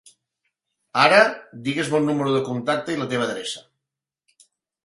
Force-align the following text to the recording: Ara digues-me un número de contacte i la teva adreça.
Ara 1.01 1.19
digues-me 1.69 1.99
un 1.99 2.09
número 2.13 2.33
de 2.37 2.41
contacte 2.49 2.97
i 2.97 2.99
la 3.03 3.09
teva 3.13 3.29
adreça. 3.31 4.47